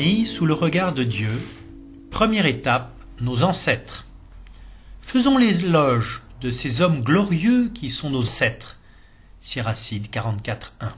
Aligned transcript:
sous 0.00 0.46
le 0.46 0.54
regard 0.54 0.94
de 0.94 1.04
Dieu. 1.04 1.30
Première 2.10 2.46
étape, 2.46 2.90
nos 3.20 3.42
ancêtres. 3.42 4.06
Faisons 5.02 5.36
l'éloge 5.36 6.22
de 6.40 6.50
ces 6.50 6.80
hommes 6.80 7.02
glorieux 7.02 7.70
qui 7.74 7.90
sont 7.90 8.08
nos 8.08 8.22
ancêtres. 8.22 8.78
Siracide 9.42 10.06
44.1. 10.10 10.92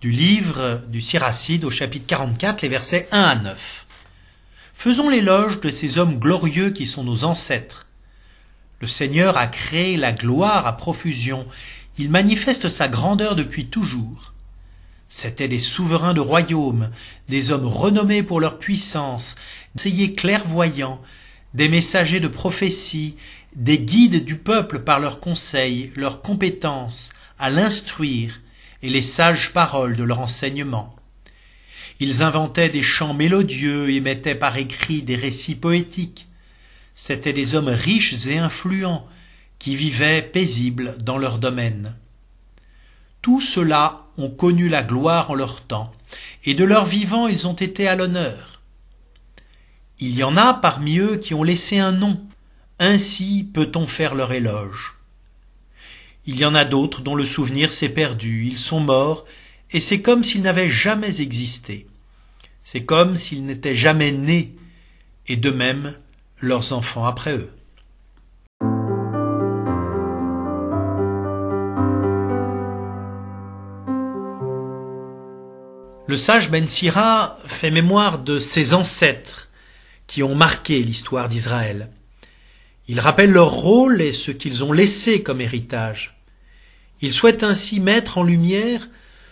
Du 0.00 0.10
livre 0.10 0.82
du 0.88 1.00
Siracide 1.00 1.64
au 1.64 1.70
chapitre 1.70 2.06
44, 2.08 2.62
les 2.62 2.68
versets 2.68 3.08
1 3.12 3.22
à 3.22 3.36
9. 3.36 3.86
Faisons 4.74 5.08
l'éloge 5.08 5.60
de 5.60 5.70
ces 5.70 5.98
hommes 5.98 6.18
glorieux 6.18 6.70
qui 6.70 6.86
sont 6.86 7.04
nos 7.04 7.22
ancêtres. 7.22 7.86
Le 8.80 8.88
Seigneur 8.88 9.36
a 9.36 9.46
créé 9.46 9.96
la 9.96 10.12
gloire 10.12 10.66
à 10.66 10.76
profusion. 10.76 11.46
Il 11.98 12.10
manifeste 12.10 12.68
sa 12.68 12.88
grandeur 12.88 13.36
depuis 13.36 13.66
toujours. 13.66 14.33
C'étaient 15.08 15.48
des 15.48 15.60
souverains 15.60 16.14
de 16.14 16.20
royaume, 16.20 16.90
des 17.28 17.50
hommes 17.50 17.66
renommés 17.66 18.22
pour 18.22 18.40
leur 18.40 18.58
puissance, 18.58 19.34
des 19.74 19.82
conseillers 19.82 20.14
clairvoyants, 20.14 21.00
des 21.54 21.68
messagers 21.68 22.20
de 22.20 22.28
prophétie, 22.28 23.16
des 23.54 23.78
guides 23.78 24.24
du 24.24 24.36
peuple 24.36 24.80
par 24.80 24.98
leurs 25.00 25.20
conseils, 25.20 25.92
leurs 25.94 26.22
compétences, 26.22 27.10
à 27.38 27.50
l'instruire, 27.50 28.40
et 28.82 28.90
les 28.90 29.02
sages 29.02 29.52
paroles 29.52 29.96
de 29.96 30.04
leur 30.04 30.20
enseignement. 30.20 30.94
Ils 32.00 32.22
inventaient 32.22 32.68
des 32.68 32.82
chants 32.82 33.14
mélodieux 33.14 33.90
et 33.90 34.00
mettaient 34.00 34.34
par 34.34 34.56
écrit 34.56 35.02
des 35.02 35.16
récits 35.16 35.54
poétiques. 35.54 36.26
C'étaient 36.94 37.32
des 37.32 37.54
hommes 37.54 37.68
riches 37.68 38.26
et 38.26 38.38
influents, 38.38 39.06
qui 39.58 39.76
vivaient 39.76 40.22
paisibles 40.22 40.96
dans 40.98 41.16
leur 41.16 41.38
domaine. 41.38 41.94
Tous 43.24 43.40
ceux-là 43.40 44.02
ont 44.18 44.28
connu 44.28 44.68
la 44.68 44.82
gloire 44.82 45.30
en 45.30 45.34
leur 45.34 45.62
temps, 45.62 45.90
et 46.44 46.52
de 46.52 46.62
leur 46.62 46.84
vivant 46.84 47.26
ils 47.26 47.46
ont 47.46 47.54
été 47.54 47.88
à 47.88 47.96
l'honneur. 47.96 48.60
Il 49.98 50.14
y 50.14 50.22
en 50.22 50.36
a 50.36 50.52
parmi 50.52 50.98
eux 50.98 51.16
qui 51.16 51.32
ont 51.32 51.42
laissé 51.42 51.78
un 51.78 51.92
nom, 51.92 52.20
ainsi 52.78 53.48
peut-on 53.54 53.86
faire 53.86 54.14
leur 54.14 54.32
éloge. 54.32 54.98
Il 56.26 56.36
y 56.36 56.44
en 56.44 56.54
a 56.54 56.66
d'autres 56.66 57.00
dont 57.00 57.14
le 57.14 57.24
souvenir 57.24 57.72
s'est 57.72 57.88
perdu, 57.88 58.46
ils 58.46 58.58
sont 58.58 58.80
morts, 58.80 59.24
et 59.70 59.80
c'est 59.80 60.02
comme 60.02 60.22
s'ils 60.22 60.42
n'avaient 60.42 60.68
jamais 60.68 61.22
existé. 61.22 61.86
C'est 62.62 62.84
comme 62.84 63.16
s'ils 63.16 63.46
n'étaient 63.46 63.74
jamais 63.74 64.12
nés, 64.12 64.54
et 65.28 65.36
de 65.36 65.50
même 65.50 65.94
leurs 66.42 66.74
enfants 66.74 67.06
après 67.06 67.38
eux. 67.38 67.50
Le 76.06 76.18
sage 76.18 76.50
Ben 76.50 76.68
Sira 76.68 77.38
fait 77.46 77.70
mémoire 77.70 78.18
de 78.18 78.38
ses 78.38 78.74
ancêtres 78.74 79.48
qui 80.06 80.22
ont 80.22 80.34
marqué 80.34 80.82
l'histoire 80.82 81.30
d'Israël. 81.30 81.88
Il 82.88 83.00
rappelle 83.00 83.30
leur 83.30 83.52
rôle 83.52 84.02
et 84.02 84.12
ce 84.12 84.30
qu'ils 84.30 84.62
ont 84.62 84.72
laissé 84.72 85.22
comme 85.22 85.40
héritage. 85.40 86.14
Il 87.00 87.10
souhaite 87.10 87.42
ainsi 87.42 87.80
mettre 87.80 88.18
en 88.18 88.22
lumière 88.22 88.86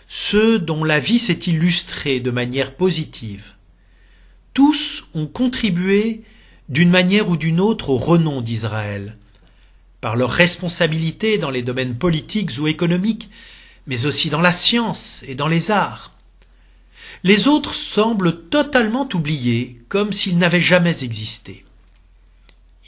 ceux 0.07 0.57
dont 0.57 0.83
la 0.83 0.99
vie 0.99 1.19
s'est 1.19 1.41
illustrée 1.45 2.19
de 2.19 2.31
manière 2.31 2.73
positive. 2.73 3.45
Tous 4.55 5.05
ont 5.13 5.27
contribué 5.27 6.23
d'une 6.69 6.89
manière 6.89 7.29
ou 7.29 7.37
d'une 7.37 7.59
autre 7.59 7.91
au 7.91 7.97
renom 7.97 8.41
d'Israël, 8.41 9.17
par 10.01 10.15
leur 10.15 10.31
responsabilité 10.31 11.37
dans 11.37 11.51
les 11.51 11.61
domaines 11.61 11.99
politiques 11.99 12.53
ou 12.57 12.67
économiques, 12.67 13.29
mais 13.85 14.07
aussi 14.07 14.31
dans 14.31 14.41
la 14.41 14.53
science 14.53 15.23
et 15.27 15.35
dans 15.35 15.47
les 15.47 15.69
arts. 15.69 16.12
Les 17.23 17.47
autres 17.47 17.73
semblent 17.73 18.49
totalement 18.49 19.07
oubliés, 19.13 19.79
comme 19.87 20.11
s'ils 20.11 20.37
n'avaient 20.37 20.59
jamais 20.59 21.03
existé. 21.03 21.63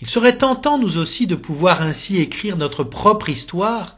Il 0.01 0.09
serait 0.09 0.37
tentant, 0.37 0.77
nous 0.77 0.97
aussi, 0.97 1.25
de 1.25 1.35
pouvoir 1.35 1.81
ainsi 1.81 2.17
écrire 2.17 2.57
notre 2.57 2.83
propre 2.83 3.29
histoire 3.29 3.95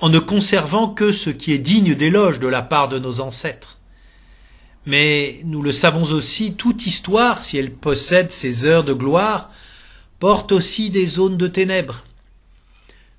en 0.00 0.08
ne 0.08 0.18
conservant 0.18 0.88
que 0.88 1.12
ce 1.12 1.28
qui 1.28 1.52
est 1.52 1.58
digne 1.58 1.94
d'éloge 1.94 2.40
de 2.40 2.48
la 2.48 2.62
part 2.62 2.88
de 2.88 2.98
nos 2.98 3.20
ancêtres. 3.20 3.76
Mais 4.86 5.40
nous 5.44 5.60
le 5.60 5.72
savons 5.72 6.04
aussi, 6.04 6.54
toute 6.54 6.86
histoire, 6.86 7.42
si 7.42 7.58
elle 7.58 7.72
possède 7.72 8.32
ses 8.32 8.64
heures 8.64 8.84
de 8.84 8.94
gloire, 8.94 9.50
porte 10.20 10.52
aussi 10.52 10.88
des 10.88 11.06
zones 11.06 11.36
de 11.36 11.48
ténèbres. 11.48 12.02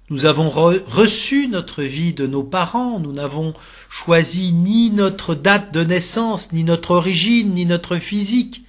Nous 0.09 0.25
avons 0.25 0.49
reçu 0.49 1.49
notre 1.49 1.83
vie 1.83 2.13
de 2.13 2.25
nos 2.27 2.43
parents, 2.43 2.97
nous 2.97 3.11
n'avons 3.11 3.53
choisi 3.89 4.53
ni 4.53 4.89
notre 4.89 5.35
date 5.35 5.73
de 5.73 5.83
naissance, 5.83 6.53
ni 6.53 6.63
notre 6.63 6.91
origine, 6.91 7.53
ni 7.53 7.65
notre 7.65 7.97
physique. 7.97 8.63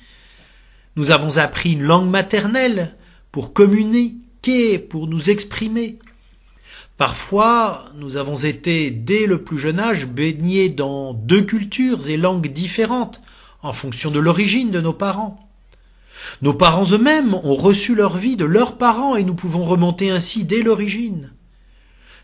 Nous 0.97 1.13
avons 1.13 1.37
appris 1.39 1.75
une 1.75 1.83
langue 1.83 2.11
maternelle 2.11 2.97
pour 3.31 3.53
communiquer, 3.53 4.81
pour 4.81 5.07
nous 5.07 5.31
exprimer. 5.31 6.01
Parfois, 6.97 7.85
nous 7.95 8.17
avons 8.17 8.35
été, 8.35 8.91
dès 8.91 9.27
le 9.27 9.45
plus 9.45 9.59
jeune 9.59 9.79
âge, 9.79 10.07
baignés 10.07 10.69
dans 10.69 11.15
deux 11.15 11.45
cultures 11.45 12.09
et 12.09 12.17
langues 12.17 12.53
différentes, 12.53 13.23
en 13.63 13.73
fonction 13.73 14.11
de 14.11 14.19
l'origine 14.19 14.73
de 14.73 14.81
nos 14.81 14.93
parents. 14.93 15.48
Nos 16.43 16.55
parents 16.55 16.91
eux-mêmes 16.91 17.35
ont 17.35 17.55
reçu 17.55 17.95
leur 17.95 18.17
vie 18.17 18.37
de 18.37 18.45
leurs 18.45 18.77
parents 18.77 19.17
et 19.17 19.25
nous 19.25 19.35
pouvons 19.35 19.65
remonter 19.65 20.11
ainsi 20.11 20.45
dès 20.45 20.63
l'origine. 20.63 21.31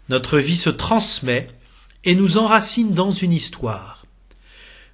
Notre 0.09 0.39
vie 0.39 0.57
se 0.57 0.71
transmet 0.71 1.49
et 2.05 2.15
nous 2.15 2.37
enracine 2.37 2.93
dans 2.93 3.11
une 3.11 3.33
histoire. 3.33 4.05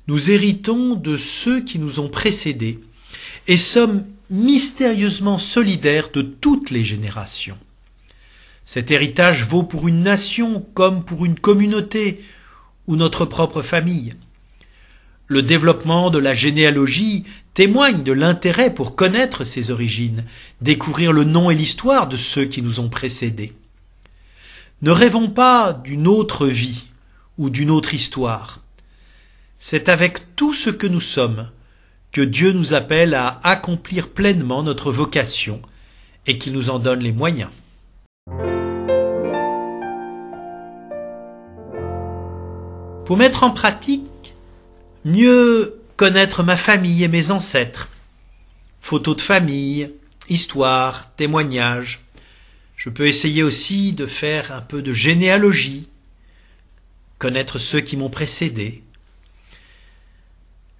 Nous 0.07 0.31
héritons 0.31 0.95
de 0.95 1.17
ceux 1.17 1.63
qui 1.63 1.79
nous 1.79 2.01
ont 2.01 2.09
précédés 2.09 2.81
et 3.49 3.57
sommes 3.57 4.05
mystérieusement 4.31 5.39
solidaires 5.39 6.11
de 6.13 6.23
toutes 6.23 6.71
les 6.71 6.85
générations. 6.85 7.59
Cet 8.65 8.93
héritage 8.93 9.45
vaut 9.45 9.65
pour 9.65 9.89
une 9.89 10.03
nation 10.03 10.65
comme 10.75 11.05
pour 11.05 11.25
une 11.25 11.39
communauté 11.39 12.25
ou 12.87 12.97
notre 12.97 13.25
propre 13.25 13.63
famille. 13.63 14.15
Le 15.27 15.43
développement 15.43 16.11
de 16.11 16.19
la 16.19 16.35
généalogie 16.35 17.25
témoigne 17.55 18.03
de 18.03 18.13
l'intérêt 18.13 18.73
pour 18.73 18.95
connaître 18.95 19.45
ses 19.45 19.71
origines, 19.71 20.25
découvrir 20.61 21.13
le 21.13 21.25
nom 21.25 21.51
et 21.51 21.55
l'histoire 21.55 22.09
de 22.09 22.17
ceux 22.17 22.45
qui 22.45 22.63
nous 22.63 22.81
ont 22.81 22.89
précédés. 22.89 23.53
Ne 24.83 24.91
rêvons 24.91 25.31
pas 25.31 25.73
d'une 25.73 26.07
autre 26.07 26.47
vie 26.47 26.85
ou 27.39 27.51
d'une 27.51 27.71
autre 27.71 27.95
histoire. 27.95 28.61
C'est 29.59 29.89
avec 29.89 30.37
tout 30.37 30.55
ce 30.55 30.71
que 30.71 30.87
nous 30.87 31.01
sommes 31.01 31.51
que 32.13 32.23
Dieu 32.23 32.53
nous 32.53 32.75
appelle 32.75 33.15
à 33.15 33.41
accomplir 33.43 34.09
pleinement 34.09 34.63
notre 34.63 34.91
vocation 34.91 35.61
et 36.27 36.39
qu'il 36.39 36.53
nous 36.53 36.71
en 36.71 36.79
donne 36.79 37.01
les 37.01 37.13
moyens. 37.13 37.51
Pour 43.05 43.17
mettre 43.17 43.43
en 43.43 43.51
pratique 43.51 44.05
Mieux 45.05 45.80
connaître 46.01 46.43
ma 46.43 46.57
famille 46.57 47.05
et 47.05 47.09
mes 47.09 47.31
ancêtres. 47.31 47.91
Photos 48.81 49.17
de 49.17 49.21
famille, 49.21 49.91
histoire, 50.31 51.11
témoignages. 51.17 52.01
Je 52.75 52.89
peux 52.89 53.07
essayer 53.07 53.43
aussi 53.43 53.93
de 53.93 54.07
faire 54.07 54.51
un 54.51 54.63
peu 54.63 54.81
de 54.81 54.95
généalogie, 54.95 55.89
connaître 57.19 57.59
ceux 57.59 57.83
qui 57.83 57.99
m'ont 57.99 58.09
précédé. 58.09 58.83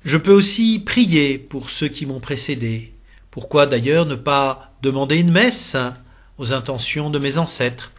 Je 0.07 0.17
peux 0.17 0.33
aussi 0.33 0.79
prier 0.79 1.37
pour 1.37 1.69
ceux 1.69 1.89
qui 1.89 2.07
m'ont 2.07 2.21
précédé. 2.21 2.95
Pourquoi 3.31 3.67
d'ailleurs 3.67 4.07
ne 4.07 4.17
pas 4.17 4.73
demander 4.81 5.19
une 5.19 5.33
messe 5.33 5.77
aux 6.39 6.55
intentions 6.55 7.11
de 7.11 7.19
mes 7.19 7.37
ancêtres? 7.37 7.93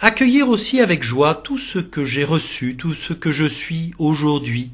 Accueillir 0.00 0.48
aussi 0.48 0.80
avec 0.80 1.02
joie 1.02 1.34
tout 1.34 1.58
ce 1.58 1.78
que 1.78 2.06
j'ai 2.06 2.24
reçu, 2.24 2.74
tout 2.78 2.94
ce 2.94 3.12
que 3.12 3.32
je 3.32 3.44
suis 3.44 3.92
aujourd'hui, 3.98 4.70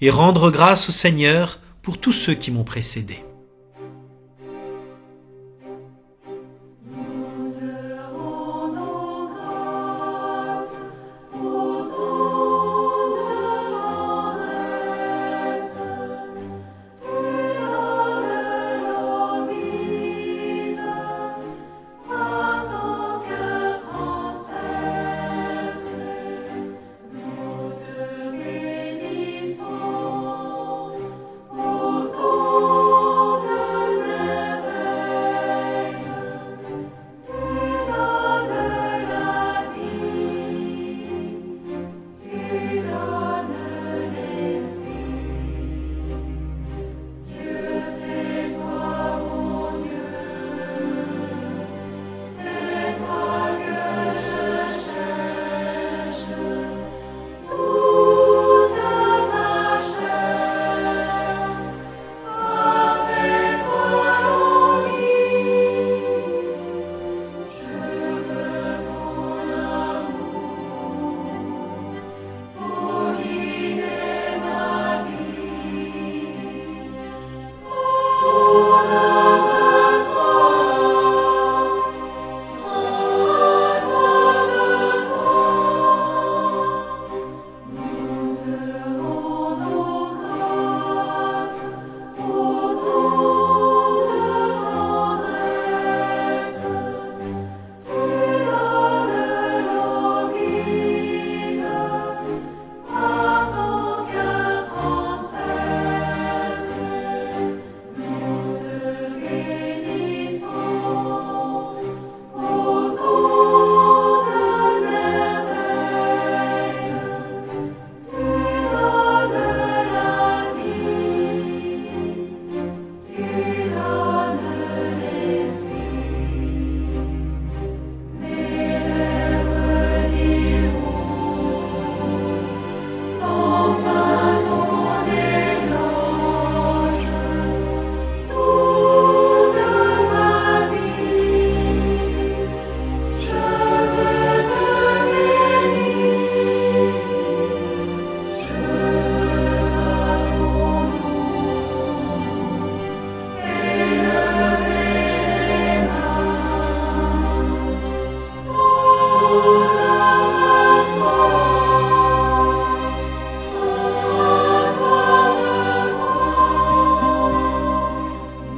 et 0.00 0.10
rendre 0.10 0.50
grâce 0.50 0.88
au 0.88 0.92
Seigneur 0.92 1.60
pour 1.82 1.98
tous 1.98 2.12
ceux 2.12 2.34
qui 2.34 2.50
m'ont 2.50 2.64
précédé. 2.64 3.22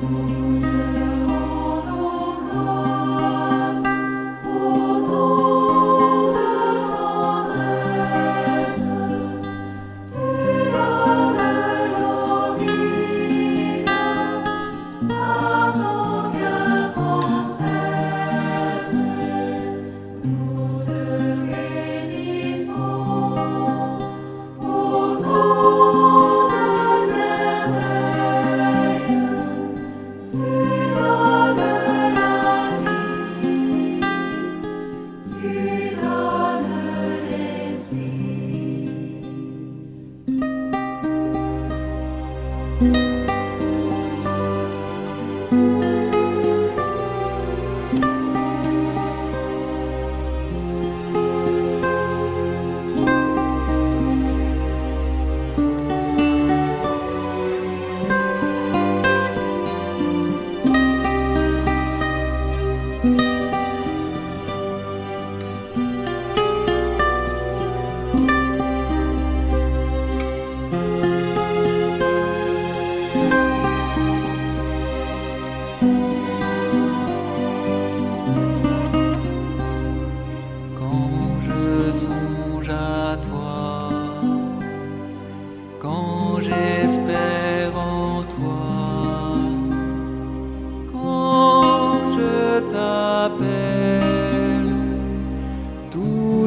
Música 0.02 0.71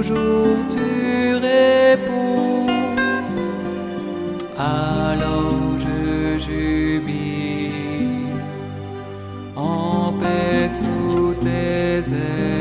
toujours 0.08 0.58
tu 0.70 1.36
réponds. 1.36 2.66
Alors 4.58 5.78
je 5.78 6.38
jubile 6.38 7.72
en 9.56 10.14
paix 10.14 10.70
sous 10.70 11.34
tes 11.42 12.14
ailes. 12.14 12.55